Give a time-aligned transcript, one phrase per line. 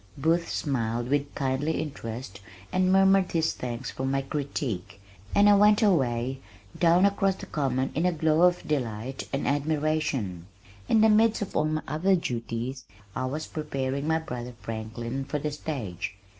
[0.17, 2.39] Booth smiled with kindly interest
[2.73, 4.99] and murmured his thanks for my critique,
[5.35, 6.39] and I went away,
[6.75, 10.47] down across the Common in a glow of delight and admiration.
[10.89, 12.85] In the midst of all my other duties
[13.15, 16.15] I was preparing my brother Franklin for the stage.